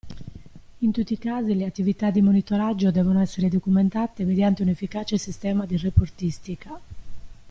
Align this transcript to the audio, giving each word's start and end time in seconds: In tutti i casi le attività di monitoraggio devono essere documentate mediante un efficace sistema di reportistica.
In 0.81 0.91
tutti 0.91 1.13
i 1.13 1.19
casi 1.19 1.53
le 1.53 1.63
attività 1.63 2.09
di 2.09 2.23
monitoraggio 2.23 2.89
devono 2.89 3.21
essere 3.21 3.49
documentate 3.49 4.23
mediante 4.25 4.63
un 4.63 4.69
efficace 4.69 5.19
sistema 5.19 5.67
di 5.67 5.77
reportistica. 5.77 6.79